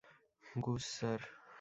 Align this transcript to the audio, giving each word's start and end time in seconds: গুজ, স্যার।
গুজ, 0.43 0.83
স্যার। 0.97 1.21